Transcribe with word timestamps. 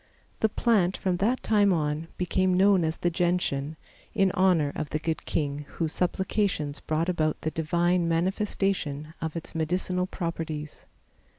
The 0.39 0.49
plant 0.49 0.97
from 0.97 1.17
that 1.17 1.43
time 1.43 1.71
on 1.71 2.07
became 2.17 2.55
known 2.57 2.83
as 2.83 2.97
the 2.97 3.11
Gentian, 3.11 3.77
in 4.15 4.31
honor 4.31 4.71
of 4.75 4.89
the 4.89 4.97
good 4.97 5.25
king, 5.27 5.67
whose 5.77 5.91
supplications 5.91 6.79
brought 6.79 7.07
about 7.07 7.41
the 7.41 7.51
divine 7.51 8.07
manifestation 8.07 9.13
of 9.21 9.35
its 9.35 9.53
medicinal 9.53 10.07
properties. 10.07 10.87